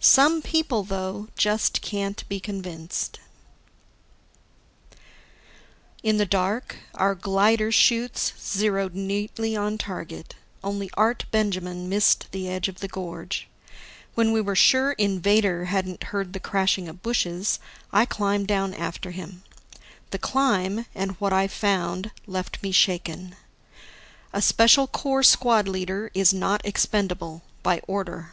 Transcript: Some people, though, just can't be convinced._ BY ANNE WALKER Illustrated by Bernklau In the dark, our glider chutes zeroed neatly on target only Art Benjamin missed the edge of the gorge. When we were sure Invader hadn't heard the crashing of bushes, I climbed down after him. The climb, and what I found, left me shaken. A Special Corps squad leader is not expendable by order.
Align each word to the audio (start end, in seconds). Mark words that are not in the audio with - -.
Some 0.00 0.40
people, 0.40 0.82
though, 0.82 1.28
just 1.36 1.82
can't 1.82 2.26
be 2.26 2.40
convinced._ 2.40 3.18
BY 4.90 4.98
ANNE 6.02 6.06
WALKER 6.06 6.08
Illustrated 6.08 6.08
by 6.08 6.08
Bernklau 6.08 6.10
In 6.10 6.16
the 6.16 6.24
dark, 6.64 6.76
our 6.94 7.14
glider 7.14 7.70
chutes 7.70 8.32
zeroed 8.40 8.94
neatly 8.94 9.54
on 9.54 9.76
target 9.76 10.36
only 10.62 10.88
Art 10.96 11.26
Benjamin 11.30 11.90
missed 11.90 12.28
the 12.32 12.48
edge 12.48 12.68
of 12.68 12.80
the 12.80 12.88
gorge. 12.88 13.46
When 14.14 14.32
we 14.32 14.40
were 14.40 14.56
sure 14.56 14.92
Invader 14.92 15.66
hadn't 15.66 16.04
heard 16.04 16.32
the 16.32 16.40
crashing 16.40 16.88
of 16.88 17.02
bushes, 17.02 17.58
I 17.92 18.06
climbed 18.06 18.46
down 18.46 18.72
after 18.72 19.10
him. 19.10 19.42
The 20.12 20.18
climb, 20.18 20.86
and 20.94 21.10
what 21.20 21.34
I 21.34 21.46
found, 21.46 22.10
left 22.26 22.62
me 22.62 22.72
shaken. 22.72 23.36
A 24.32 24.40
Special 24.40 24.86
Corps 24.86 25.22
squad 25.22 25.68
leader 25.68 26.10
is 26.14 26.32
not 26.32 26.64
expendable 26.64 27.42
by 27.62 27.80
order. 27.86 28.32